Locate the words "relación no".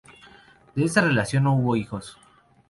1.01-1.55